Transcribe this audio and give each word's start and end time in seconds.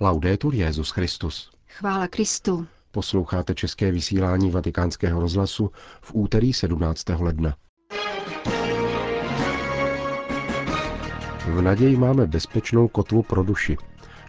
Laudetur 0.00 0.54
Jezus 0.54 0.90
Christus. 0.90 1.50
Chvála 1.68 2.08
Kristu. 2.08 2.66
Posloucháte 2.90 3.54
české 3.54 3.92
vysílání 3.92 4.50
Vatikánského 4.50 5.20
rozhlasu 5.20 5.70
v 6.00 6.14
úterý 6.14 6.52
17. 6.52 7.04
ledna. 7.18 7.56
V 11.46 11.60
naději 11.60 11.96
máme 11.96 12.26
bezpečnou 12.26 12.88
kotvu 12.88 13.22
pro 13.22 13.42
duši. 13.42 13.76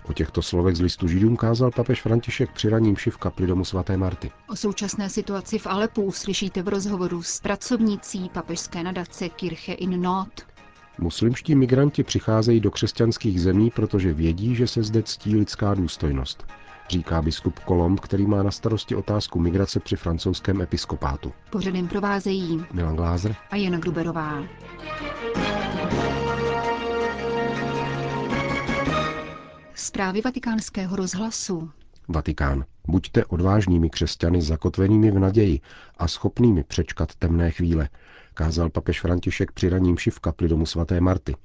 O 0.10 0.14
těchto 0.14 0.42
slovech 0.42 0.76
z 0.76 0.82
listu 0.82 1.08
Židům 1.08 1.38
kázal 1.38 1.72
papež 1.72 2.02
František 2.02 2.52
při 2.52 2.70
raním 2.70 2.96
v 2.96 3.18
kapli 3.18 3.48
domu 3.48 3.66
svaté 3.66 3.98
Marty. 3.98 4.32
O 4.50 4.56
současné 4.56 5.10
situaci 5.10 5.60
v 5.60 5.68
Alepu 5.68 6.02
uslyšíte 6.02 6.62
v 6.62 6.68
rozhovoru 6.68 7.24
s 7.24 7.40
pracovnící 7.40 8.30
papežské 8.34 8.84
nadace 8.84 9.30
Kirche 9.30 9.74
in 9.74 10.02
Not. 10.02 10.49
Muslimští 11.02 11.56
migranti 11.56 12.04
přicházejí 12.04 12.60
do 12.60 12.72
křesťanských 12.72 13.42
zemí, 13.42 13.72
protože 13.72 14.14
vědí, 14.14 14.56
že 14.56 14.68
se 14.68 14.84
zde 14.84 15.04
ctí 15.04 15.36
lidská 15.36 15.74
důstojnost, 15.74 16.46
říká 16.90 17.22
biskup 17.22 17.60
Kolomb, 17.60 18.00
který 18.00 18.26
má 18.28 18.44
na 18.44 18.52
starosti 18.52 18.96
otázku 18.96 19.40
migrace 19.40 19.80
při 19.80 19.96
francouzském 19.96 20.62
episkopátu. 20.62 21.34
Pořadem 21.50 21.88
provázejí 21.88 22.64
Milan 22.74 22.96
Glázer 22.96 23.36
a 23.52 23.56
Jana 23.56 23.78
Gruberová. 23.78 24.44
Zprávy 29.74 30.22
vatikánského 30.22 30.96
rozhlasu. 30.96 31.70
Vatikán. 32.08 32.66
Buďte 32.88 33.26
odvážnými 33.26 33.90
křesťany 33.90 34.42
zakotvenými 34.42 35.12
v 35.12 35.20
naději 35.20 35.60
a 35.98 36.08
schopnými 36.08 36.64
přečkat 36.64 37.16
temné 37.16 37.52
chvíle, 37.52 37.90
kázal 38.40 38.70
papež 38.70 39.02
František 39.02 39.52
při 39.52 39.70
raním 39.70 39.96
v 40.10 40.20
kapli 40.20 40.48
domu 40.48 40.66
svaté 40.66 41.02
Marty. 41.02 41.36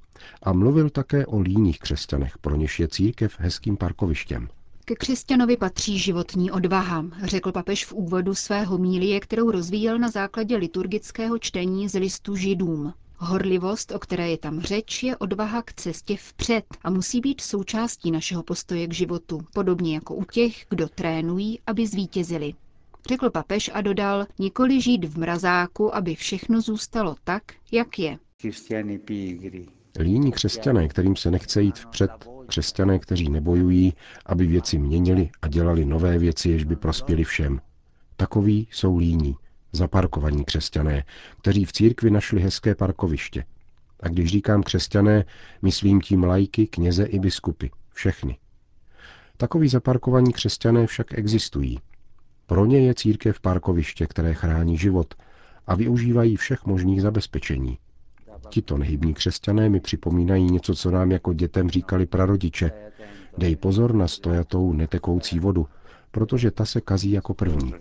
A 0.43 0.53
mluvil 0.53 0.89
také 0.89 1.25
o 1.25 1.39
líních 1.39 1.79
křesťanech, 1.79 2.37
pro 2.37 2.55
něž 2.55 2.79
je 2.79 2.87
církev 2.87 3.35
hezkým 3.39 3.77
parkovištěm. 3.77 4.47
Ke 4.85 4.95
křesťanovi 4.95 5.57
patří 5.57 5.99
životní 5.99 6.51
odvaha, 6.51 7.05
řekl 7.23 7.51
papež 7.51 7.85
v 7.85 7.93
úvodu 7.93 8.35
svého 8.35 8.77
mílie, 8.77 9.19
kterou 9.19 9.51
rozvíjel 9.51 9.99
na 9.99 10.09
základě 10.09 10.57
liturgického 10.57 11.39
čtení 11.39 11.89
z 11.89 11.99
listu 11.99 12.35
židům. 12.35 12.93
Horlivost, 13.17 13.91
o 13.91 13.99
které 13.99 14.29
je 14.29 14.37
tam 14.37 14.61
řeč, 14.61 15.03
je 15.03 15.17
odvaha 15.17 15.61
k 15.61 15.73
cestě 15.73 16.17
vpřed 16.17 16.65
a 16.83 16.89
musí 16.89 17.21
být 17.21 17.41
součástí 17.41 18.11
našeho 18.11 18.43
postoje 18.43 18.87
k 18.87 18.93
životu, 18.93 19.41
podobně 19.53 19.93
jako 19.93 20.15
u 20.15 20.23
těch, 20.23 20.65
kdo 20.69 20.87
trénují, 20.89 21.59
aby 21.67 21.87
zvítězili. 21.87 22.53
Řekl 23.09 23.29
papež 23.29 23.71
a 23.73 23.81
dodal, 23.81 24.25
nikoli 24.39 24.81
žít 24.81 25.05
v 25.05 25.17
mrazáku, 25.17 25.95
aby 25.95 26.15
všechno 26.15 26.61
zůstalo 26.61 27.15
tak, 27.23 27.43
jak 27.71 27.99
je. 27.99 28.17
Líní 29.99 30.31
křesťané, 30.31 30.87
kterým 30.87 31.15
se 31.15 31.31
nechce 31.31 31.61
jít 31.61 31.77
vpřed, 31.77 32.11
křesťané, 32.47 32.99
kteří 32.99 33.29
nebojují, 33.29 33.93
aby 34.25 34.45
věci 34.45 34.77
měnili 34.77 35.29
a 35.41 35.47
dělali 35.47 35.85
nové 35.85 36.17
věci, 36.17 36.49
jež 36.49 36.63
by 36.63 36.75
prospěli 36.75 37.23
všem. 37.23 37.61
Takoví 38.15 38.67
jsou 38.71 38.97
líní, 38.97 39.35
zaparkovaní 39.71 40.45
křesťané, 40.45 41.03
kteří 41.41 41.65
v 41.65 41.73
církvi 41.73 42.11
našli 42.11 42.41
hezké 42.41 42.75
parkoviště. 42.75 43.43
A 43.99 44.07
když 44.07 44.29
říkám 44.31 44.63
křesťané, 44.63 45.25
myslím 45.61 46.01
tím 46.01 46.23
lajky, 46.23 46.67
kněze 46.67 47.03
i 47.03 47.19
biskupy, 47.19 47.69
všechny. 47.93 48.37
Takoví 49.37 49.69
zaparkovaní 49.69 50.33
křesťané 50.33 50.87
však 50.87 51.13
existují. 51.13 51.79
Pro 52.47 52.65
ně 52.65 52.79
je 52.79 52.93
církev 52.93 53.39
parkoviště, 53.39 54.05
které 54.07 54.33
chrání 54.33 54.77
život 54.77 55.13
a 55.67 55.75
využívají 55.75 56.35
všech 56.35 56.65
možných 56.65 57.01
zabezpečení. 57.01 57.77
Tito 58.49 58.77
nehybní 58.77 59.13
křesťané 59.13 59.69
mi 59.69 59.79
připomínají 59.79 60.43
něco, 60.43 60.75
co 60.75 60.91
nám 60.91 61.11
jako 61.11 61.33
dětem 61.33 61.69
říkali 61.69 62.05
prarodiče. 62.05 62.71
Dej 63.37 63.55
pozor 63.55 63.93
na 63.95 64.07
stojatou 64.07 64.73
netekoucí 64.73 65.39
vodu, 65.39 65.67
protože 66.11 66.51
ta 66.51 66.65
se 66.65 66.81
kazí 66.81 67.11
jako 67.11 67.33
první. 67.33 67.73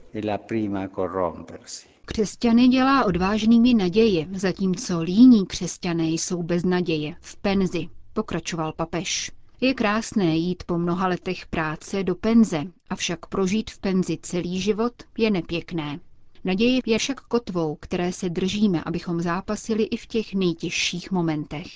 Křesťany 2.05 2.69
dělá 2.69 3.05
odvážnými 3.05 3.75
naděje, 3.75 4.27
zatímco 4.33 5.01
líní 5.03 5.47
křesťané 5.47 6.05
jsou 6.05 6.43
bez 6.43 6.65
naděje, 6.65 7.15
v 7.21 7.37
penzi, 7.37 7.89
pokračoval 8.13 8.73
papež. 8.73 9.33
Je 9.61 9.75
krásné 9.75 10.37
jít 10.37 10.63
po 10.67 10.79
mnoha 10.79 11.09
letech 11.09 11.47
práce 11.47 12.03
do 12.03 12.15
penze, 12.15 12.63
avšak 12.91 13.27
prožít 13.27 13.71
v 13.71 13.79
penzi 13.79 14.19
celý 14.23 14.61
život 14.61 14.93
je 15.19 15.31
nepěkné. 15.31 16.01
Naděje 16.45 16.81
je 16.87 16.99
však 16.99 17.21
kotvou, 17.21 17.77
které 17.81 18.13
se 18.13 18.29
držíme, 18.29 18.83
abychom 18.87 19.21
zápasili 19.21 19.83
i 19.83 19.97
v 19.97 20.07
těch 20.07 20.35
nejtěžších 20.35 21.11
momentech. 21.11 21.67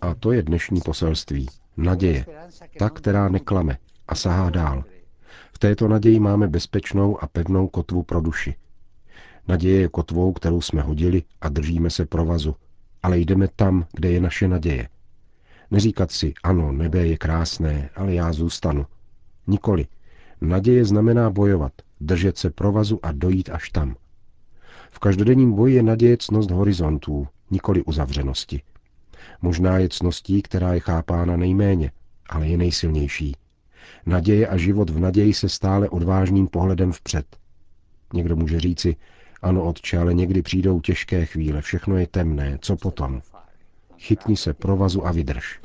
A 0.00 0.14
to 0.14 0.32
je 0.32 0.42
dnešní 0.42 0.80
poselství. 0.80 1.46
Naděje. 1.76 2.26
Ta, 2.78 2.90
která 2.90 3.28
neklame 3.28 3.78
a 4.08 4.14
sahá 4.14 4.50
dál. 4.50 4.84
V 5.52 5.58
této 5.58 5.88
naději 5.88 6.20
máme 6.20 6.48
bezpečnou 6.48 7.22
a 7.22 7.26
pevnou 7.26 7.68
kotvu 7.68 8.02
pro 8.02 8.20
duši. 8.20 8.54
Naděje 9.48 9.80
je 9.80 9.88
kotvou, 9.88 10.32
kterou 10.32 10.60
jsme 10.60 10.82
hodili 10.82 11.22
a 11.40 11.48
držíme 11.48 11.90
se 11.90 12.06
provazu, 12.06 12.56
ale 13.02 13.18
jdeme 13.18 13.48
tam, 13.56 13.86
kde 13.92 14.10
je 14.10 14.20
naše 14.20 14.48
naděje. 14.48 14.88
Neříkat 15.70 16.10
si, 16.10 16.34
ano, 16.42 16.72
nebe 16.72 17.06
je 17.06 17.18
krásné, 17.18 17.90
ale 17.96 18.14
já 18.14 18.32
zůstanu. 18.32 18.86
Nikoli. 19.46 19.86
Naděje 20.40 20.84
znamená 20.84 21.30
bojovat, 21.30 21.72
držet 22.00 22.38
se 22.38 22.50
provazu 22.50 23.00
a 23.02 23.12
dojít 23.12 23.50
až 23.50 23.70
tam. 23.70 23.96
V 24.90 24.98
každodenním 24.98 25.52
boji 25.52 25.74
je 25.74 25.82
naděje 25.82 26.16
cnost 26.16 26.50
horizontů, 26.50 27.28
nikoli 27.50 27.84
uzavřenosti. 27.84 28.62
Možná 29.42 29.78
je 29.78 29.88
cností, 29.88 30.42
která 30.42 30.74
je 30.74 30.80
chápána 30.80 31.36
nejméně, 31.36 31.92
ale 32.28 32.48
je 32.48 32.56
nejsilnější. 32.56 33.36
Naděje 34.06 34.48
a 34.48 34.56
život 34.56 34.90
v 34.90 35.00
naději 35.00 35.34
se 35.34 35.48
stále 35.48 35.88
odvážným 35.88 36.46
pohledem 36.46 36.92
vpřed. 36.92 37.36
Někdo 38.12 38.36
může 38.36 38.60
říci, 38.60 38.96
ano, 39.42 39.64
otče, 39.64 39.98
ale 39.98 40.14
někdy 40.14 40.42
přijdou 40.42 40.80
těžké 40.80 41.26
chvíle, 41.26 41.60
všechno 41.60 41.96
je 41.96 42.06
temné, 42.06 42.58
co 42.60 42.76
potom? 42.76 43.22
Chytni 43.98 44.36
se 44.36 44.54
provazu 44.54 45.06
a 45.06 45.12
vydrž. 45.12 45.60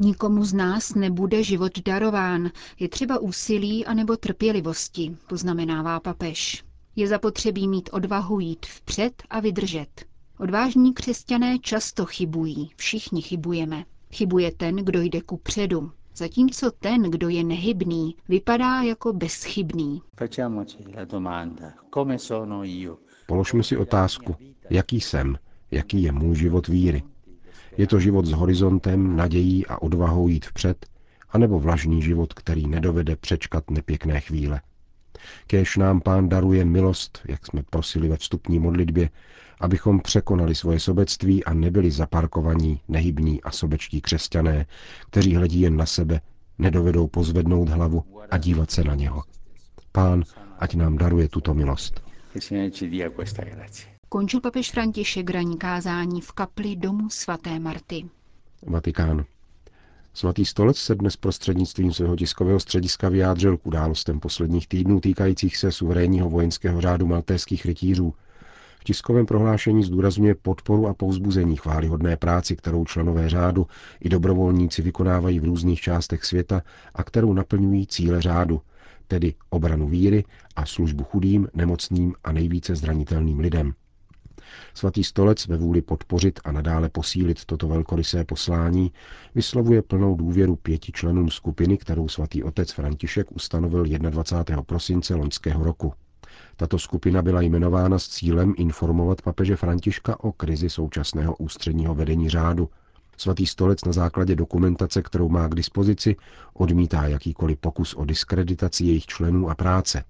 Nikomu 0.00 0.44
z 0.44 0.52
nás 0.52 0.94
nebude 0.94 1.42
život 1.42 1.78
darován, 1.78 2.50
je 2.78 2.88
třeba 2.88 3.18
úsilí 3.18 3.86
anebo 3.86 4.16
trpělivosti, 4.16 5.16
poznamenává 5.28 6.00
papež. 6.00 6.64
Je 6.96 7.08
zapotřebí 7.08 7.68
mít 7.68 7.90
odvahu 7.92 8.40
jít 8.40 8.66
vpřed 8.66 9.22
a 9.30 9.40
vydržet. 9.40 10.04
Odvážní 10.38 10.94
křesťané 10.94 11.58
často 11.58 12.04
chybují, 12.04 12.70
všichni 12.76 13.22
chybujeme. 13.22 13.84
Chybuje 14.12 14.52
ten, 14.52 14.76
kdo 14.76 15.00
jde 15.00 15.20
ku 15.20 15.36
předu, 15.36 15.92
zatímco 16.16 16.70
ten, 16.70 17.02
kdo 17.02 17.28
je 17.28 17.44
nehybný, 17.44 18.16
vypadá 18.28 18.82
jako 18.82 19.12
bezchybný. 19.12 20.02
Položme 23.26 23.62
si 23.62 23.76
otázku, 23.76 24.36
jaký 24.70 25.00
jsem, 25.00 25.38
jaký 25.70 26.02
je 26.02 26.12
můj 26.12 26.36
život 26.36 26.68
víry. 26.68 27.02
Je 27.76 27.86
to 27.86 28.00
život 28.00 28.26
s 28.26 28.32
horizontem, 28.32 29.16
nadějí 29.16 29.66
a 29.66 29.82
odvahou 29.82 30.28
jít 30.28 30.46
vpřed, 30.46 30.86
anebo 31.30 31.60
vlažný 31.60 32.02
život, 32.02 32.34
který 32.34 32.66
nedovede 32.66 33.16
přečkat 33.16 33.70
nepěkné 33.70 34.20
chvíle. 34.20 34.60
Kéž 35.46 35.76
nám 35.76 36.00
pán 36.00 36.28
daruje 36.28 36.64
milost, 36.64 37.20
jak 37.28 37.46
jsme 37.46 37.62
prosili 37.62 38.08
ve 38.08 38.16
vstupní 38.16 38.58
modlitbě, 38.58 39.10
abychom 39.60 40.00
překonali 40.00 40.54
svoje 40.54 40.80
sobectví 40.80 41.44
a 41.44 41.54
nebyli 41.54 41.90
zaparkovaní, 41.90 42.80
nehybní 42.88 43.42
a 43.42 43.50
sobečtí 43.50 44.00
křesťané, 44.00 44.66
kteří 45.10 45.34
hledí 45.34 45.60
jen 45.60 45.76
na 45.76 45.86
sebe, 45.86 46.20
nedovedou 46.58 47.06
pozvednout 47.06 47.68
hlavu 47.68 48.04
a 48.30 48.38
dívat 48.38 48.70
se 48.70 48.84
na 48.84 48.94
něho. 48.94 49.22
Pán, 49.92 50.22
ať 50.58 50.74
nám 50.74 50.98
daruje 50.98 51.28
tuto 51.28 51.54
milost. 51.54 52.02
Končil 54.16 54.40
papež 54.40 54.70
František 54.70 55.30
raní 55.30 55.56
kázání 55.58 56.20
v 56.20 56.32
kapli 56.32 56.76
domu 56.76 57.10
svaté 57.10 57.58
Marty. 57.58 58.04
Vatikán. 58.66 59.24
Svatý 60.14 60.44
stolec 60.44 60.76
se 60.76 60.94
dnes 60.94 61.16
prostřednictvím 61.16 61.92
svého 61.92 62.16
tiskového 62.16 62.60
střediska 62.60 63.08
vyjádřil 63.08 63.56
k 63.56 63.66
událostem 63.66 64.20
posledních 64.20 64.68
týdnů 64.68 65.00
týkajících 65.00 65.56
se 65.56 65.72
suverénního 65.72 66.30
vojenského 66.30 66.80
řádu 66.80 67.06
maltéských 67.06 67.66
rytířů. 67.66 68.14
V 68.80 68.84
tiskovém 68.84 69.26
prohlášení 69.26 69.84
zdůrazňuje 69.84 70.34
podporu 70.34 70.86
a 70.86 70.94
pouzbuzení 70.94 71.56
chválihodné 71.56 72.16
práci, 72.16 72.56
kterou 72.56 72.84
členové 72.84 73.28
řádu 73.28 73.66
i 74.00 74.08
dobrovolníci 74.08 74.82
vykonávají 74.82 75.40
v 75.40 75.44
různých 75.44 75.80
částech 75.80 76.24
světa 76.24 76.62
a 76.94 77.04
kterou 77.04 77.32
naplňují 77.32 77.86
cíle 77.86 78.22
řádu, 78.22 78.60
tedy 79.08 79.34
obranu 79.50 79.88
víry 79.88 80.24
a 80.56 80.66
službu 80.66 81.04
chudým, 81.04 81.48
nemocným 81.54 82.14
a 82.24 82.32
nejvíce 82.32 82.76
zranitelným 82.76 83.38
lidem. 83.38 83.74
Svatý 84.74 85.04
stolec 85.04 85.46
ve 85.46 85.56
vůli 85.56 85.82
podpořit 85.82 86.40
a 86.44 86.52
nadále 86.52 86.88
posílit 86.88 87.44
toto 87.44 87.68
velkorysé 87.68 88.24
poslání 88.24 88.92
vyslovuje 89.34 89.82
plnou 89.82 90.16
důvěru 90.16 90.56
pěti 90.56 90.92
členům 90.92 91.30
skupiny, 91.30 91.78
kterou 91.78 92.08
svatý 92.08 92.42
otec 92.42 92.72
František 92.72 93.32
ustanovil 93.32 93.84
21. 93.84 94.62
prosince 94.62 95.14
loňského 95.14 95.64
roku. 95.64 95.92
Tato 96.56 96.78
skupina 96.78 97.22
byla 97.22 97.40
jmenována 97.40 97.98
s 97.98 98.08
cílem 98.08 98.54
informovat 98.56 99.22
papeže 99.22 99.56
Františka 99.56 100.24
o 100.24 100.32
krizi 100.32 100.70
současného 100.70 101.36
ústředního 101.36 101.94
vedení 101.94 102.28
řádu. 102.28 102.70
Svatý 103.16 103.46
stolec 103.46 103.84
na 103.84 103.92
základě 103.92 104.36
dokumentace, 104.36 105.02
kterou 105.02 105.28
má 105.28 105.48
k 105.48 105.54
dispozici, 105.54 106.16
odmítá 106.54 107.06
jakýkoliv 107.06 107.58
pokus 107.58 107.94
o 107.94 108.04
diskreditaci 108.04 108.84
jejich 108.84 109.06
členů 109.06 109.50
a 109.50 109.54
práce. 109.54 110.04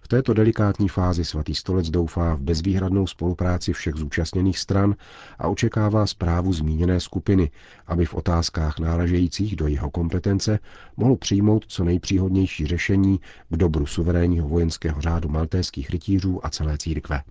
V 0.00 0.08
této 0.08 0.34
delikátní 0.34 0.88
fázi 0.88 1.24
svatý 1.24 1.54
stolec 1.54 1.90
doufá 1.90 2.34
v 2.34 2.40
bezvýhradnou 2.40 3.06
spolupráci 3.06 3.72
všech 3.72 3.94
zúčastněných 3.94 4.58
stran 4.58 4.94
a 5.38 5.48
očekává 5.48 6.06
zprávu 6.06 6.52
zmíněné 6.52 7.00
skupiny, 7.00 7.50
aby 7.86 8.06
v 8.06 8.14
otázkách 8.14 8.78
náležejících 8.78 9.56
do 9.56 9.66
jeho 9.66 9.90
kompetence 9.90 10.58
mohl 10.96 11.16
přijmout 11.16 11.64
co 11.68 11.84
nejpříhodnější 11.84 12.66
řešení 12.66 13.20
k 13.48 13.56
dobru 13.56 13.86
suverénního 13.86 14.48
vojenského 14.48 15.00
řádu 15.00 15.28
maltéských 15.28 15.90
rytířů 15.90 16.46
a 16.46 16.50
celé 16.50 16.78
církve. 16.78 17.22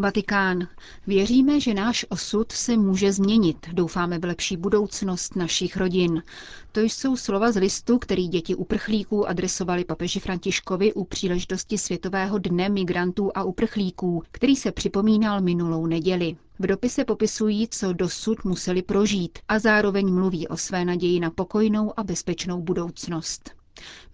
Vatikán. 0.00 0.68
Věříme, 1.06 1.60
že 1.60 1.74
náš 1.74 2.06
osud 2.08 2.52
se 2.52 2.76
může 2.76 3.12
změnit. 3.12 3.56
Doufáme 3.72 4.18
v 4.18 4.24
lepší 4.24 4.56
budoucnost 4.56 5.36
našich 5.36 5.76
rodin. 5.76 6.22
To 6.72 6.80
jsou 6.80 7.16
slova 7.16 7.52
z 7.52 7.56
listu, 7.56 7.98
který 7.98 8.28
děti 8.28 8.54
uprchlíků 8.54 9.28
adresovali 9.28 9.84
papeži 9.84 10.20
Františkovi 10.20 10.92
u 10.92 11.04
příležitosti 11.04 11.78
Světového 11.78 12.38
dne 12.38 12.68
migrantů 12.68 13.30
a 13.34 13.42
uprchlíků, 13.42 14.22
který 14.30 14.56
se 14.56 14.72
připomínal 14.72 15.40
minulou 15.40 15.86
neděli. 15.86 16.36
V 16.58 16.66
dopise 16.66 17.04
popisují, 17.04 17.68
co 17.70 17.92
dosud 17.92 18.44
museli 18.44 18.82
prožít 18.82 19.38
a 19.48 19.58
zároveň 19.58 20.14
mluví 20.14 20.48
o 20.48 20.56
své 20.56 20.84
naději 20.84 21.20
na 21.20 21.30
pokojnou 21.30 21.92
a 21.96 22.04
bezpečnou 22.04 22.62
budoucnost. 22.62 23.57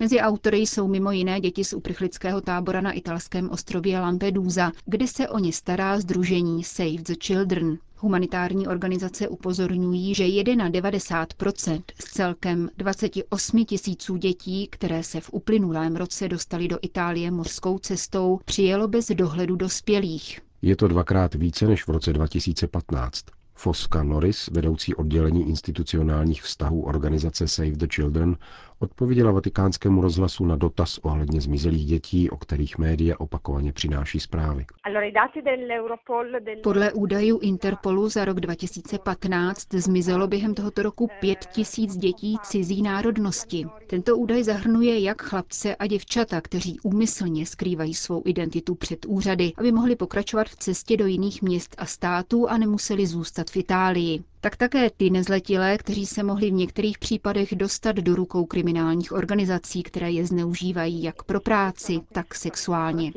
Mezi 0.00 0.20
autory 0.20 0.58
jsou 0.58 0.88
mimo 0.88 1.10
jiné 1.10 1.40
děti 1.40 1.64
z 1.64 1.72
uprchlického 1.72 2.40
tábora 2.40 2.80
na 2.80 2.92
italském 2.92 3.50
ostrově 3.50 4.00
Lampedusa, 4.00 4.72
kde 4.86 5.06
se 5.08 5.28
o 5.28 5.38
ně 5.38 5.52
stará 5.52 6.00
združení 6.00 6.64
Save 6.64 7.02
the 7.06 7.14
Children. 7.22 7.78
Humanitární 7.96 8.68
organizace 8.68 9.28
upozorňují, 9.28 10.14
že 10.14 10.24
91% 10.24 11.82
z 12.00 12.04
celkem 12.04 12.68
28 12.76 13.64
tisíců 13.64 14.16
dětí, 14.16 14.68
které 14.70 15.02
se 15.02 15.20
v 15.20 15.30
uplynulém 15.32 15.96
roce 15.96 16.28
dostali 16.28 16.68
do 16.68 16.78
Itálie 16.82 17.30
mořskou 17.30 17.78
cestou, 17.78 18.40
přijelo 18.44 18.88
bez 18.88 19.08
dohledu 19.08 19.56
dospělých. 19.56 20.40
Je 20.62 20.76
to 20.76 20.88
dvakrát 20.88 21.34
více 21.34 21.66
než 21.66 21.84
v 21.84 21.88
roce 21.88 22.12
2015. 22.12 23.24
Foska 23.54 24.02
Norris, 24.02 24.48
vedoucí 24.48 24.94
oddělení 24.94 25.48
institucionálních 25.48 26.42
vztahů 26.42 26.82
organizace 26.82 27.48
Save 27.48 27.70
the 27.70 27.86
Children, 27.94 28.36
odpověděla 28.78 29.32
vatikánskému 29.32 30.00
rozhlasu 30.00 30.46
na 30.46 30.56
dotaz 30.56 30.98
ohledně 30.98 31.40
zmizelých 31.40 31.86
dětí, 31.86 32.30
o 32.30 32.36
kterých 32.36 32.78
média 32.78 33.16
opakovaně 33.18 33.72
přináší 33.72 34.20
zprávy. 34.20 34.66
Podle 36.62 36.92
údajů 36.92 37.38
Interpolu 37.38 38.08
za 38.08 38.24
rok 38.24 38.40
2015 38.40 39.74
zmizelo 39.74 40.26
během 40.26 40.54
tohoto 40.54 40.82
roku 40.82 41.08
pět 41.20 41.38
tisíc 41.52 41.96
dětí 41.96 42.36
cizí 42.42 42.82
národnosti. 42.82 43.66
Tento 43.86 44.16
údaj 44.16 44.42
zahrnuje 44.42 45.00
jak 45.00 45.22
chlapce 45.22 45.76
a 45.76 45.86
děvčata, 45.86 46.40
kteří 46.40 46.80
úmyslně 46.80 47.46
skrývají 47.46 47.94
svou 47.94 48.22
identitu 48.26 48.74
před 48.74 49.06
úřady, 49.06 49.52
aby 49.56 49.72
mohli 49.72 49.96
pokračovat 49.96 50.48
v 50.48 50.56
cestě 50.56 50.96
do 50.96 51.06
jiných 51.06 51.42
měst 51.42 51.74
a 51.78 51.86
států 51.86 52.48
a 52.48 52.58
nemuseli 52.58 53.06
zůstat 53.06 53.50
v 53.50 53.56
Itálii 53.56 54.24
tak 54.44 54.56
také 54.56 54.90
ty 54.90 55.10
nezletilé, 55.10 55.78
kteří 55.78 56.06
se 56.06 56.22
mohli 56.22 56.50
v 56.50 56.52
některých 56.52 56.98
případech 56.98 57.54
dostat 57.54 57.96
do 57.96 58.14
rukou 58.14 58.44
kriminálních 58.46 59.12
organizací, 59.12 59.82
které 59.82 60.10
je 60.10 60.26
zneužívají 60.26 61.02
jak 61.02 61.22
pro 61.22 61.40
práci, 61.40 62.00
tak 62.12 62.34
sexuálně. 62.34 63.12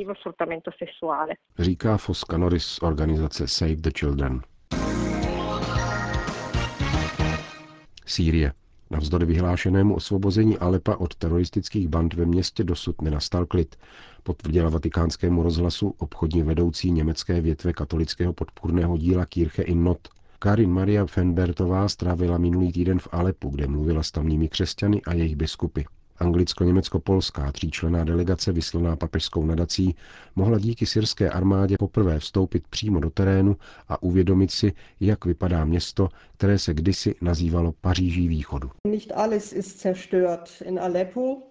Říká 1.59 1.97
Foska 1.97 2.38
Norris 2.38 2.79
organizace 2.81 3.47
Save 3.47 3.75
the 3.75 3.89
Children. 4.00 4.41
Sýrie. 8.06 8.53
Navzdory 8.89 9.25
vyhlášenému 9.25 9.95
osvobození 9.95 10.57
Alepa 10.57 10.95
od 10.95 11.15
teroristických 11.15 11.88
band 11.88 12.13
ve 12.13 12.25
městě 12.25 12.63
dosud 12.63 13.01
nenastal 13.01 13.45
klid, 13.45 13.75
potvrdila 14.23 14.69
vatikánskému 14.69 15.44
rozhlasu 15.44 15.95
obchodní 15.97 16.44
vedoucí 16.44 16.91
německé 16.91 17.41
větve 17.41 17.73
katolického 17.73 18.33
podpůrného 18.33 18.97
díla 18.97 19.25
Kirche 19.25 19.63
in 19.63 19.83
Not 19.83 20.07
Karin 20.39 20.71
Maria 20.71 21.05
Fenbertová 21.05 21.89
strávila 21.89 22.37
minulý 22.37 22.71
týden 22.71 22.99
v 22.99 23.07
Alepu, 23.11 23.49
kde 23.49 23.67
mluvila 23.67 24.03
s 24.03 24.11
tamními 24.11 24.49
křesťany 24.49 25.01
a 25.01 25.13
jejich 25.13 25.35
biskupy. 25.35 25.81
Anglicko-německo-polská 26.19 27.51
tříčlená 27.51 28.03
delegace 28.03 28.51
vyslaná 28.51 28.95
papežskou 28.95 29.45
nadací 29.45 29.95
mohla 30.35 30.59
díky 30.59 30.85
syrské 30.85 31.29
armádě 31.29 31.75
poprvé 31.79 32.19
vstoupit 32.19 32.67
přímo 32.69 32.99
do 32.99 33.09
terénu 33.09 33.55
a 33.89 34.03
uvědomit 34.03 34.51
si, 34.51 34.73
jak 34.99 35.25
vypadá 35.25 35.65
město, 35.65 36.09
které 36.37 36.59
se 36.59 36.73
kdysi 36.73 37.15
nazývalo 37.21 37.73
Paříží 37.81 38.27
východu. 38.27 38.69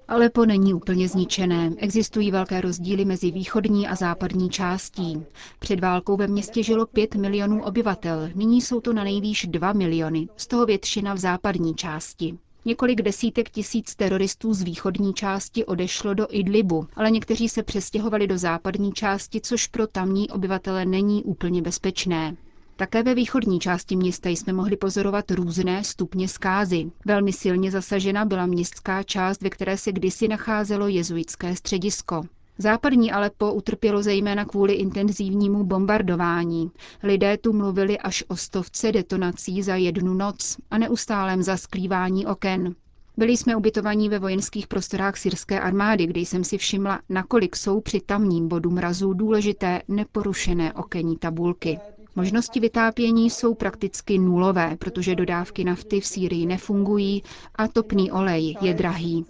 Alepo 0.09 0.47
není 0.47 0.75
úplně 0.75 1.09
zničené. 1.09 1.71
Existují 1.77 2.31
velké 2.31 2.61
rozdíly 2.61 3.05
mezi 3.05 3.31
východní 3.31 3.89
a 3.89 3.95
západní 3.95 4.51
částí. 4.51 5.23
Před 5.59 5.81
válkou 5.81 6.17
ve 6.17 6.27
městě 6.27 6.63
žilo 6.63 6.87
5 6.87 7.15
milionů 7.15 7.65
obyvatel, 7.65 8.31
nyní 8.35 8.61
jsou 8.61 8.81
to 8.81 8.93
na 8.93 9.05
nejvýš 9.05 9.47
2 9.47 9.73
miliony, 9.73 10.29
z 10.37 10.47
toho 10.47 10.67
většina 10.67 11.15
v 11.15 11.19
západní 11.19 11.75
části. 11.75 12.39
Několik 12.67 13.03
desítek 13.03 13.51
tisíc 13.51 13.95
teroristů 13.95 14.55
z 14.55 14.63
východní 14.63 15.15
části 15.15 15.65
odešlo 15.65 16.15
do 16.15 16.27
Idlibu, 16.31 16.87
ale 16.97 17.11
někteří 17.11 17.49
se 17.49 17.63
přestěhovali 17.63 18.27
do 18.27 18.39
západní 18.39 18.93
části, 18.93 19.41
což 19.41 19.67
pro 19.67 19.87
tamní 19.87 20.31
obyvatele 20.31 20.85
není 20.87 21.25
úplně 21.25 21.63
bezpečné. 21.63 22.37
Také 22.77 23.03
ve 23.03 23.15
východní 23.15 23.61
části 23.61 23.97
města 23.97 24.29
jsme 24.29 24.53
mohli 24.53 24.77
pozorovat 24.77 25.31
různé 25.31 25.85
stupně 25.85 26.29
zkázy. 26.29 26.91
Velmi 27.05 27.33
silně 27.33 27.71
zasažena 27.71 28.25
byla 28.25 28.47
městská 28.47 29.03
část, 29.03 29.43
ve 29.43 29.51
které 29.51 29.77
se 29.77 29.93
kdysi 29.93 30.29
nacházelo 30.29 30.89
jezuitské 30.89 31.57
středisko. 31.57 32.23
Západní 32.59 33.13
Alepo 33.13 33.53
utrpělo 33.53 34.03
zejména 34.03 34.45
kvůli 34.45 34.73
intenzivnímu 34.73 35.65
bombardování. 35.65 36.71
Lidé 37.03 37.39
tu 37.39 37.53
mluvili 37.53 37.99
až 37.99 38.25
o 38.29 38.37
stovce 38.37 38.93
detonací 38.93 39.63
za 39.63 39.77
jednu 39.77 40.15
noc 40.15 40.57
a 40.71 40.79
neustálém 40.79 41.43
zasklívání 41.43 42.27
oken. 42.27 42.75
Byli 43.17 43.37
jsme 43.37 43.57
ubytovaní 43.57 44.09
ve 44.09 44.19
vojenských 44.19 44.67
prostorách 44.67 45.17
syrské 45.17 45.61
armády, 45.61 46.07
kde 46.07 46.21
jsem 46.21 46.45
si 46.45 46.59
všimla, 46.59 47.01
nakolik 47.09 47.57
jsou 47.57 47.81
při 47.81 48.01
tamním 48.01 48.49
bodu 48.49 48.71
mrazů 48.71 49.13
důležité 49.13 49.83
neporušené 49.89 50.73
okenní 50.73 51.17
tabulky. 51.17 51.79
Možnosti 52.17 52.61
vytápění 52.61 53.31
jsou 53.31 53.55
prakticky 53.55 54.19
nulové, 54.19 54.77
protože 54.77 55.15
dodávky 55.15 55.65
nafty 55.65 56.01
v 56.01 56.07
Sýrii 56.07 56.47
nefungují 56.47 57.23
a 57.55 57.69
topný 57.69 58.13
olej 58.13 58.57
je 58.61 58.75
drahý. 58.75 59.25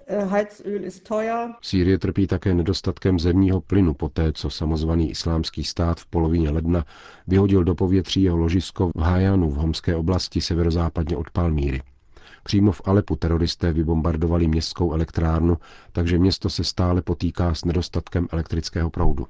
Sýrie 1.63 1.99
trpí 1.99 2.27
také 2.27 2.55
nedostatkem 2.55 3.19
zemního 3.19 3.61
plynu 3.61 3.95
poté, 3.95 4.33
co 4.33 4.51
samozvaný 4.51 5.11
islámský 5.11 5.65
stát 5.65 6.01
v 6.01 6.07
polovině 6.07 6.51
ledna 6.51 6.85
vyhodil 7.27 7.65
do 7.65 7.75
povětří 7.75 8.23
jeho 8.23 8.37
ložisko 8.37 8.91
v 8.95 9.01
Hajanu 9.01 9.51
v 9.51 9.55
Homské 9.55 9.97
oblasti 9.97 10.41
severozápadně 10.41 11.17
od 11.17 11.31
Palmíry. 11.31 11.83
Přímo 12.47 12.73
v 12.73 12.83
Alepu 12.85 13.17
teroristé 13.17 13.73
vybombardovali 13.73 14.49
městskou 14.49 14.93
elektrárnu, 14.93 15.57
takže 15.93 16.19
město 16.19 16.51
se 16.51 16.65
stále 16.65 17.03
potýká 17.03 17.55
s 17.55 17.65
nedostatkem 17.65 18.29
elektrického 18.33 18.91
proudu. 18.91 19.27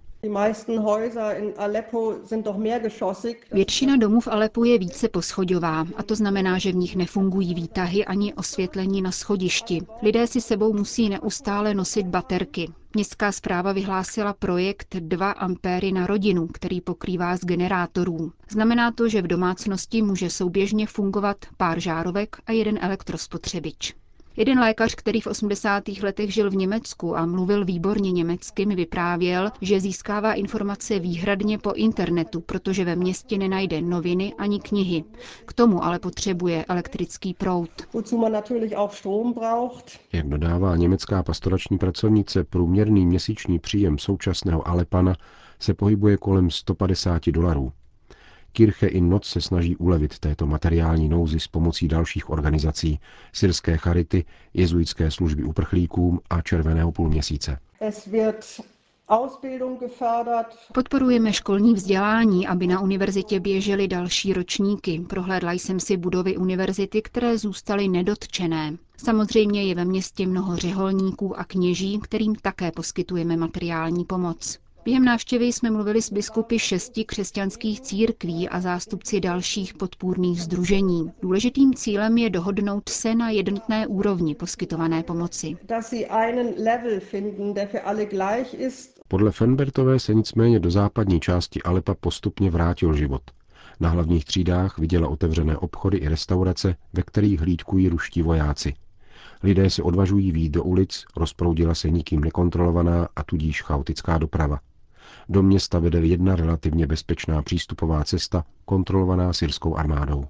Většina 3.53 3.97
domů 3.97 4.21
v 4.21 4.29
Alepu 4.29 4.65
je 4.65 4.79
více 4.79 5.09
poschodová 5.09 5.87
a 5.97 6.03
to 6.03 6.15
znamená, 6.15 6.59
že 6.59 6.73
v 6.73 6.77
nich 6.77 6.97
nefungují 6.97 7.55
výtahy 7.55 8.05
ani 8.05 8.35
osvětlení 8.35 9.03
na 9.03 9.11
schodišti. 9.11 9.81
Lidé 10.03 10.27
si 10.27 10.41
sebou 10.41 10.73
musí 10.73 11.09
neustále 11.09 11.75
nosit 11.75 12.07
baterky. 12.07 12.69
Městská 12.97 13.33
zpráva 13.33 13.73
vyhlásila 13.73 14.33
projekt 14.33 14.97
2 14.97 15.31
ampéry 15.31 15.93
na 15.93 16.07
rodinu, 16.07 16.47
který 16.47 16.81
pokrývá 16.81 17.37
z 17.37 17.41
generátorů. 17.41 18.33
Znamená 18.51 18.93
to, 18.93 19.09
že 19.09 19.23
v 19.23 19.27
domácnosti 19.27 20.03
může 20.03 20.31
souběžně 20.31 20.87
fungovat 20.87 21.37
pár 21.57 21.81
žárovek 21.81 22.37
a 22.47 22.53
jeden 22.53 22.79
elektrospotřebič. 22.81 23.95
Jeden 24.39 24.59
lékař, 24.59 24.95
který 24.95 25.21
v 25.21 25.27
80. 25.27 25.83
letech 26.03 26.35
žil 26.35 26.51
v 26.51 26.57
Německu 26.57 27.17
a 27.17 27.27
mluvil 27.27 27.65
výborně 27.65 28.13
německy, 28.13 28.67
mi 28.67 28.75
vyprávěl, 28.75 29.51
že 29.61 29.81
získává 29.81 30.35
informace 30.35 30.99
výhradně 30.99 31.59
po 31.59 31.73
internetu, 31.73 32.41
protože 32.41 32.85
ve 32.85 32.97
městě 32.97 33.39
nenajde 33.39 33.83
noviny 33.83 34.35
ani 34.39 34.61
knihy. 34.61 35.05
K 35.47 35.53
tomu 35.53 35.85
ale 35.85 35.99
potřebuje 35.99 36.65
elektrický 36.69 37.35
proud. 37.35 37.71
Jak 40.13 40.29
dodává 40.29 40.77
německá 40.77 41.23
pastorační 41.23 41.79
pracovnice, 41.79 42.45
průměrný 42.45 43.07
měsíční 43.07 43.59
příjem 43.59 43.99
současného 43.99 44.69
Alepana 44.69 45.15
se 45.59 45.75
pohybuje 45.75 46.17
kolem 46.17 46.51
150 46.51 47.27
dolarů. 47.31 47.73
Kirche 48.57 48.87
in 48.87 49.09
Noc 49.09 49.25
se 49.27 49.41
snaží 49.41 49.77
ulevit 49.77 50.19
této 50.19 50.47
materiální 50.47 51.09
nouzi 51.09 51.41
s 51.41 51.49
pomocí 51.49 51.89
dalších 51.89 52.31
organizací, 52.31 53.01
syrské 53.33 53.77
charity, 53.77 54.25
jezuitské 54.55 55.11
služby 55.11 55.45
uprchlíkům 55.45 56.21
a 56.31 56.41
Červeného 56.43 56.93
půlměsíce. 56.93 57.59
Podporujeme 60.75 61.33
školní 61.33 61.75
vzdělání, 61.75 62.47
aby 62.47 62.67
na 62.67 62.81
univerzitě 62.81 63.41
běžely 63.41 63.89
další 63.89 64.33
ročníky. 64.33 65.05
Prohlédla 65.09 65.53
jsem 65.53 65.81
si 65.81 65.97
budovy 65.97 66.37
univerzity, 66.37 67.03
které 67.03 67.39
zůstaly 67.39 67.89
nedotčené. 67.89 68.77
Samozřejmě 68.97 69.65
je 69.65 69.75
ve 69.75 69.85
městě 69.85 70.27
mnoho 70.27 70.57
řeholníků 70.57 71.39
a 71.39 71.45
kněží, 71.45 72.01
kterým 72.01 72.35
také 72.35 72.73
poskytujeme 72.73 73.37
materiální 73.37 74.05
pomoc. 74.05 74.59
Během 74.87 75.05
návštěvy 75.05 75.47
jsme 75.47 75.71
mluvili 75.71 76.03
s 76.03 76.13
biskupy 76.13 76.59
šesti 76.59 77.05
křesťanských 77.05 77.81
církví 77.81 78.49
a 78.49 78.61
zástupci 78.61 79.21
dalších 79.21 79.75
podpůrných 79.75 80.43
združení. 80.43 81.13
Důležitým 81.23 81.75
cílem 81.75 82.19
je 82.19 82.31
dohodnout 82.31 82.89
se 82.89 83.15
na 83.15 83.31
jednotné 83.31 83.87
úrovni 83.87 84.35
poskytované 84.35 85.03
pomoci. 85.03 85.57
Podle 89.09 89.33
Fenbertové 89.33 89.99
se 89.99 90.15
nicméně 90.15 90.61
do 90.61 90.71
západní 90.71 91.21
části 91.21 91.63
Alepa 91.63 91.95
postupně 91.95 92.51
vrátil 92.51 92.95
život. 92.95 93.23
Na 93.81 93.89
hlavních 93.89 94.25
třídách 94.25 94.79
viděla 94.79 95.09
otevřené 95.09 95.57
obchody 95.57 95.99
i 95.99 96.09
restaurace, 96.09 96.77
ve 96.93 97.03
kterých 97.03 97.41
hlídkují 97.41 97.89
ruští 97.89 98.23
vojáci. 98.23 98.75
Lidé 99.43 99.71
se 99.71 99.83
odvažují 99.83 100.33
výjít 100.33 100.53
do 100.53 100.65
ulic, 100.65 101.05
rozproudila 101.17 101.75
se 101.75 101.91
nikým 101.91 102.21
nekontrolovaná 102.21 103.09
a 103.17 103.23
tudíž 103.23 103.63
chaotická 103.63 104.19
doprava. 104.19 104.61
Do 105.29 105.43
města 105.43 105.79
vede 105.79 105.99
jedna 106.01 106.37
relativně 106.37 106.87
bezpečná 106.87 107.43
přístupová 107.43 108.05
cesta, 108.05 108.45
kontrolovaná 108.65 109.33
syrskou 109.33 109.77
armádou. 109.77 110.25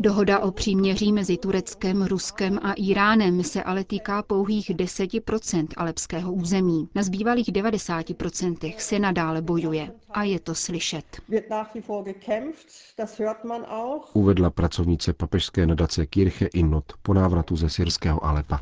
Dohoda 0.00 0.38
o 0.38 0.50
příměří 0.50 1.12
mezi 1.12 1.36
Tureckem, 1.36 2.02
Ruskem 2.02 2.58
a 2.62 2.72
Iránem 2.72 3.42
se 3.42 3.62
ale 3.62 3.84
týká 3.84 4.22
pouhých 4.22 4.70
10% 4.70 5.66
alepského 5.76 6.32
území. 6.32 6.88
Na 6.94 7.02
zbývalých 7.02 7.52
90% 7.52 8.74
se 8.78 8.98
nadále 8.98 9.42
bojuje. 9.42 9.92
A 10.10 10.22
je 10.22 10.40
to 10.40 10.54
slyšet. 10.54 11.04
Uvedla 14.12 14.50
pracovnice 14.50 15.12
papežské 15.12 15.66
nadace 15.66 16.06
Kirche 16.06 16.46
Innot 16.46 16.92
po 17.02 17.14
návratu 17.14 17.56
ze 17.56 17.70
syrského 17.70 18.24
Alepa. 18.24 18.60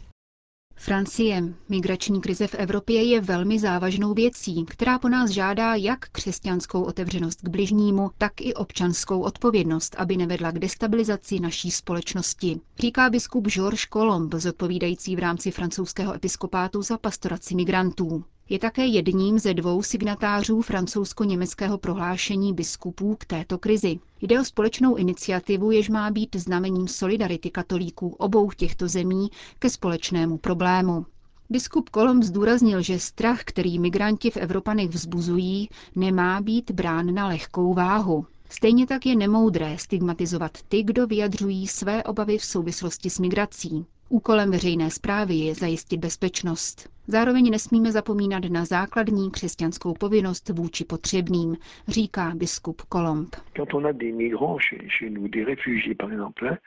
Francie. 0.82 1.42
Migrační 1.68 2.20
krize 2.20 2.46
v 2.46 2.54
Evropě 2.54 3.02
je 3.02 3.20
velmi 3.20 3.58
závažnou 3.58 4.14
věcí, 4.14 4.64
která 4.68 4.98
po 4.98 5.08
nás 5.08 5.30
žádá 5.30 5.74
jak 5.74 6.08
křesťanskou 6.08 6.82
otevřenost 6.82 7.40
k 7.42 7.48
bližnímu, 7.48 8.10
tak 8.18 8.40
i 8.40 8.54
občanskou 8.54 9.20
odpovědnost, 9.20 9.96
aby 9.98 10.16
nevedla 10.16 10.50
k 10.50 10.58
destabilizaci 10.58 11.40
naší 11.40 11.70
společnosti. 11.70 12.60
Říká 12.78 13.10
biskup 13.10 13.48
Georges 13.48 13.86
Colomb, 13.92 14.34
zodpovídající 14.34 15.16
v 15.16 15.18
rámci 15.18 15.50
francouzského 15.50 16.14
episkopátu 16.14 16.82
za 16.82 16.98
pastoraci 16.98 17.54
migrantů. 17.54 18.24
Je 18.52 18.58
také 18.58 18.86
jedním 18.86 19.38
ze 19.38 19.54
dvou 19.54 19.82
signatářů 19.82 20.62
francouzsko-německého 20.62 21.78
prohlášení 21.78 22.54
biskupů 22.54 23.16
k 23.18 23.24
této 23.24 23.58
krizi. 23.58 23.98
Jde 24.20 24.40
o 24.40 24.44
společnou 24.44 24.96
iniciativu, 24.96 25.70
jež 25.70 25.88
má 25.88 26.10
být 26.10 26.36
znamením 26.36 26.88
solidarity 26.88 27.50
katolíků 27.50 28.08
obou 28.08 28.50
těchto 28.50 28.88
zemí 28.88 29.28
ke 29.58 29.70
společnému 29.70 30.38
problému. 30.38 31.06
Biskup 31.50 31.88
Kolom 31.90 32.22
zdůraznil, 32.22 32.82
že 32.82 32.98
strach, 32.98 33.40
který 33.44 33.78
migranti 33.78 34.30
v 34.30 34.36
Evropanech 34.36 34.90
vzbuzují, 34.90 35.68
nemá 35.96 36.40
být 36.40 36.70
brán 36.70 37.14
na 37.14 37.28
lehkou 37.28 37.74
váhu. 37.74 38.26
Stejně 38.50 38.86
tak 38.86 39.06
je 39.06 39.16
nemoudré 39.16 39.78
stigmatizovat 39.78 40.58
ty, 40.68 40.82
kdo 40.82 41.06
vyjadřují 41.06 41.66
své 41.66 42.02
obavy 42.04 42.38
v 42.38 42.44
souvislosti 42.44 43.10
s 43.10 43.18
migrací. 43.18 43.86
Úkolem 44.12 44.50
veřejné 44.50 44.90
zprávy 44.90 45.34
je 45.34 45.54
zajistit 45.54 45.96
bezpečnost. 45.96 46.88
Zároveň 47.06 47.50
nesmíme 47.50 47.92
zapomínat 47.92 48.44
na 48.44 48.64
základní 48.64 49.30
křesťanskou 49.30 49.94
povinnost 49.94 50.48
vůči 50.48 50.84
potřebným, 50.84 51.56
říká 51.88 52.32
biskup 52.36 52.82
Kolomb. 52.82 53.36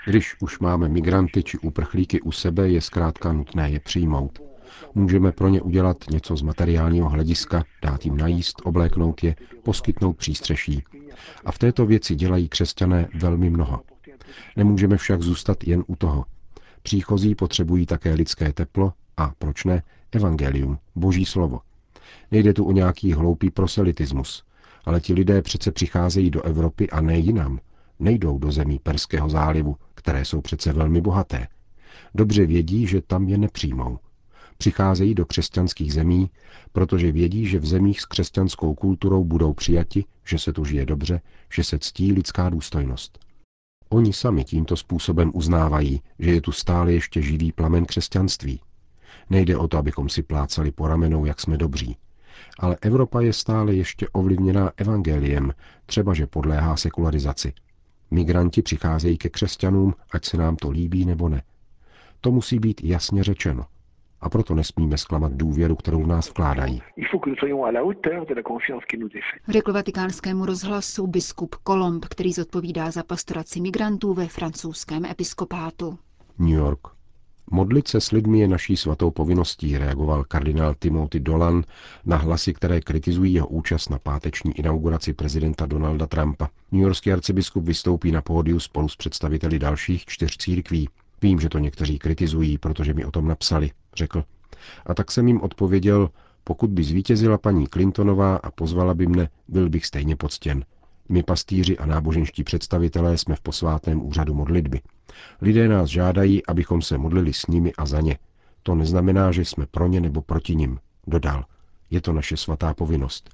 Když 0.07 0.35
už 0.41 0.59
máme 0.59 0.89
migranty 0.89 1.43
či 1.43 1.57
uprchlíky 1.57 2.21
u 2.21 2.31
sebe, 2.31 2.69
je 2.69 2.81
zkrátka 2.81 3.33
nutné 3.33 3.69
je 3.69 3.79
přijmout. 3.79 4.39
Můžeme 4.95 5.31
pro 5.31 5.47
ně 5.47 5.61
udělat 5.61 5.97
něco 6.11 6.35
z 6.35 6.41
materiálního 6.41 7.09
hlediska, 7.09 7.63
dát 7.81 8.05
jim 8.05 8.17
najíst, 8.17 8.61
obléknout 8.65 9.23
je, 9.23 9.35
poskytnout 9.63 10.17
přístřeší. 10.17 10.83
A 11.45 11.51
v 11.51 11.57
této 11.59 11.85
věci 11.85 12.15
dělají 12.15 12.49
křesťané 12.49 13.07
velmi 13.15 13.49
mnoho. 13.49 13.81
Nemůžeme 14.55 14.97
však 14.97 15.21
zůstat 15.21 15.63
jen 15.63 15.83
u 15.87 15.95
toho. 15.95 16.25
Příchozí 16.83 17.35
potřebují 17.35 17.85
také 17.85 18.13
lidské 18.13 18.53
teplo 18.53 18.93
a, 19.17 19.33
proč 19.39 19.63
ne, 19.63 19.83
evangelium, 20.11 20.77
boží 20.95 21.25
slovo. 21.25 21.59
Nejde 22.31 22.53
tu 22.53 22.65
o 22.65 22.71
nějaký 22.71 23.13
hloupý 23.13 23.49
proselitismus, 23.49 24.43
ale 24.85 25.01
ti 25.01 25.13
lidé 25.13 25.41
přece 25.41 25.71
přicházejí 25.71 26.29
do 26.29 26.41
Evropy 26.41 26.89
a 26.89 27.01
ne 27.01 27.17
jinam. 27.17 27.59
Nejdou 27.99 28.37
do 28.37 28.51
zemí 28.51 28.79
Perského 28.79 29.29
zálivu, 29.29 29.75
které 29.95 30.25
jsou 30.25 30.41
přece 30.41 30.73
velmi 30.73 31.01
bohaté. 31.01 31.47
Dobře 32.15 32.45
vědí, 32.45 32.87
že 32.87 33.01
tam 33.01 33.27
je 33.27 33.37
nepřijmou. 33.37 33.99
Přicházejí 34.57 35.15
do 35.15 35.25
křesťanských 35.25 35.93
zemí, 35.93 36.29
protože 36.71 37.11
vědí, 37.11 37.45
že 37.45 37.59
v 37.59 37.65
zemích 37.65 38.01
s 38.01 38.05
křesťanskou 38.05 38.75
kulturou 38.75 39.23
budou 39.23 39.53
přijati, 39.53 40.05
že 40.25 40.39
se 40.39 40.53
tu 40.53 40.65
žije 40.65 40.85
dobře, 40.85 41.21
že 41.53 41.63
se 41.63 41.79
ctí 41.79 42.13
lidská 42.13 42.49
důstojnost. 42.49 43.19
Oni 43.93 44.13
sami 44.13 44.43
tímto 44.43 44.75
způsobem 44.75 45.31
uznávají, 45.33 46.01
že 46.19 46.31
je 46.31 46.41
tu 46.41 46.51
stále 46.51 46.93
ještě 46.93 47.21
živý 47.21 47.51
plamen 47.51 47.85
křesťanství. 47.85 48.59
Nejde 49.29 49.57
o 49.57 49.67
to, 49.67 49.77
abychom 49.77 50.09
si 50.09 50.23
plácali 50.23 50.71
po 50.71 50.87
ramenou, 50.87 51.25
jak 51.25 51.39
jsme 51.39 51.57
dobří. 51.57 51.97
Ale 52.59 52.77
Evropa 52.81 53.21
je 53.21 53.33
stále 53.33 53.73
ještě 53.73 54.07
ovlivněná 54.09 54.71
evangeliem, 54.77 55.53
třeba 55.85 56.13
že 56.13 56.27
podléhá 56.27 56.77
sekularizaci. 56.77 57.53
Migranti 58.11 58.61
přicházejí 58.61 59.17
ke 59.17 59.29
křesťanům, 59.29 59.95
ať 60.11 60.25
se 60.25 60.37
nám 60.37 60.55
to 60.55 60.69
líbí 60.69 61.05
nebo 61.05 61.29
ne. 61.29 61.41
To 62.21 62.31
musí 62.31 62.59
být 62.59 62.83
jasně 62.83 63.23
řečeno 63.23 63.65
a 64.23 64.29
proto 64.29 64.55
nesmíme 64.55 64.97
zklamat 64.97 65.31
důvěru, 65.33 65.75
kterou 65.75 66.03
v 66.03 66.07
nás 66.07 66.29
vkládají. 66.29 66.81
Řekl 69.49 69.73
vatikánskému 69.73 70.45
rozhlasu 70.45 71.07
biskup 71.07 71.55
Kolomb, 71.55 72.05
který 72.05 72.33
zodpovídá 72.33 72.91
za 72.91 73.03
pastoraci 73.03 73.61
migrantů 73.61 74.13
ve 74.13 74.27
francouzském 74.27 75.05
episkopátu. 75.05 75.97
New 76.39 76.49
York. 76.57 76.79
Modlit 77.51 77.87
se 77.87 78.01
s 78.01 78.11
lidmi 78.11 78.39
je 78.39 78.47
naší 78.47 78.77
svatou 78.77 79.11
povinností, 79.11 79.77
reagoval 79.77 80.23
kardinál 80.23 80.75
Timothy 80.79 81.19
Dolan 81.19 81.63
na 82.05 82.17
hlasy, 82.17 82.53
které 82.53 82.81
kritizují 82.81 83.33
jeho 83.33 83.47
účast 83.47 83.89
na 83.89 83.99
páteční 83.99 84.59
inauguraci 84.59 85.13
prezidenta 85.13 85.65
Donalda 85.65 86.07
Trumpa. 86.07 86.49
New 86.71 86.81
Yorkský 86.81 87.11
arcibiskup 87.11 87.63
vystoupí 87.63 88.11
na 88.11 88.21
pódiu 88.21 88.59
spolu 88.59 88.89
s 88.89 88.95
představiteli 88.95 89.59
dalších 89.59 90.05
čtyř 90.05 90.37
církví. 90.37 90.89
Vím, 91.21 91.39
že 91.39 91.49
to 91.49 91.59
někteří 91.59 91.99
kritizují, 91.99 92.57
protože 92.57 92.93
mi 92.93 93.05
o 93.05 93.11
tom 93.11 93.27
napsali, 93.27 93.71
řekl. 93.95 94.23
A 94.85 94.93
tak 94.93 95.11
jsem 95.11 95.27
jim 95.27 95.41
odpověděl, 95.41 96.09
pokud 96.43 96.69
by 96.69 96.83
zvítězila 96.83 97.37
paní 97.37 97.67
Clintonová 97.67 98.35
a 98.35 98.51
pozvala 98.51 98.93
by 98.93 99.07
mne, 99.07 99.29
byl 99.47 99.69
bych 99.69 99.85
stejně 99.85 100.15
poctěn. 100.15 100.65
My 101.09 101.23
pastýři 101.23 101.77
a 101.77 101.85
náboženští 101.85 102.43
představitelé 102.43 103.17
jsme 103.17 103.35
v 103.35 103.41
posvátném 103.41 104.05
úřadu 104.05 104.33
modlitby. 104.33 104.81
Lidé 105.41 105.67
nás 105.67 105.89
žádají, 105.89 106.45
abychom 106.45 106.81
se 106.81 106.97
modlili 106.97 107.33
s 107.33 107.47
nimi 107.47 107.73
a 107.77 107.85
za 107.85 108.01
ně. 108.01 108.17
To 108.63 108.75
neznamená, 108.75 109.31
že 109.31 109.45
jsme 109.45 109.65
pro 109.65 109.87
ně 109.87 110.01
nebo 110.01 110.21
proti 110.21 110.55
nim, 110.55 110.79
dodal. 111.07 111.45
Je 111.89 112.01
to 112.01 112.13
naše 112.13 112.37
svatá 112.37 112.73
povinnost. 112.73 113.29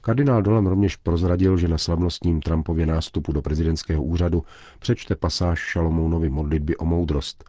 Kardinál 0.00 0.42
Dolan 0.42 0.66
rovněž 0.66 0.96
prozradil, 0.96 1.56
že 1.56 1.68
na 1.68 1.78
slavnostním 1.78 2.40
Trumpově 2.40 2.86
nástupu 2.86 3.32
do 3.32 3.42
prezidentského 3.42 4.02
úřadu 4.02 4.44
přečte 4.78 5.14
pasáž 5.14 5.58
Šalomounovi 5.58 6.30
modlitby 6.30 6.76
o 6.76 6.84
moudrost. 6.84 7.44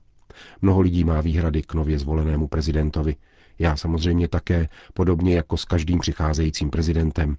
Mnoho 0.61 0.81
lidí 0.81 1.03
má 1.03 1.21
výhrady 1.21 1.61
k 1.61 1.73
nově 1.73 1.99
zvolenému 1.99 2.47
prezidentovi. 2.47 3.15
Já 3.59 3.75
samozřejmě 3.75 4.27
také, 4.27 4.69
podobně 4.93 5.35
jako 5.35 5.57
s 5.57 5.65
každým 5.65 5.99
přicházejícím 5.99 6.69
prezidentem. 6.69 7.37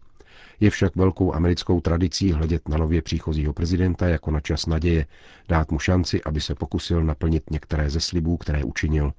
Je 0.60 0.70
však 0.70 0.96
velkou 0.96 1.34
americkou 1.34 1.80
tradicí 1.80 2.32
hledět 2.32 2.68
na 2.68 2.78
nově 2.78 3.02
příchozího 3.02 3.52
prezidenta 3.52 4.08
jako 4.08 4.30
na 4.30 4.40
čas 4.40 4.66
naděje, 4.66 5.06
dát 5.48 5.70
mu 5.70 5.78
šanci, 5.78 6.22
aby 6.24 6.40
se 6.40 6.54
pokusil 6.54 7.04
naplnit 7.04 7.50
některé 7.50 7.90
ze 7.90 8.00
slibů, 8.00 8.36
které 8.36 8.64
učinil, 8.64 9.12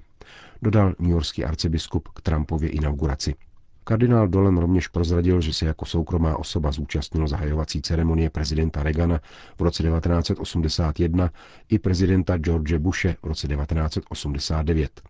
dodal 0.62 0.93
newyorský 1.00 1.46
arcibiskup 1.46 2.07
k 2.07 2.22
Trumpově 2.22 2.69
inauguraci. 2.69 3.36
Kardinál 3.88 4.27
Dolan 4.27 4.58
rovněž 4.58 4.88
prozradil, 4.88 5.41
že 5.41 5.53
se 5.53 5.65
jako 5.65 5.86
soukromá 5.86 6.38
osoba 6.38 6.72
zúčastnil 6.72 7.27
zahajovací 7.27 7.82
ceremonie 7.82 8.29
prezidenta 8.29 8.84
Reagana 8.84 9.20
v 9.58 9.62
roce 9.62 9.84
1981 9.84 11.32
i 11.70 11.79
prezidenta 11.79 12.38
George 12.38 12.77
Bushe 12.77 13.15
v 13.22 13.24
roce 13.24 13.48
1989. 13.48 15.01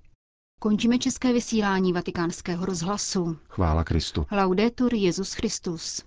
Končíme 0.60 0.98
české 0.98 1.34
vysílání 1.34 1.94
vatikánského 1.94 2.66
rozhlasu. 2.66 3.38
Chvála 3.50 3.84
Kristu. 3.84 4.26
Laudetur 4.32 4.94
Jezus 4.94 5.34
Christus. 5.34 6.04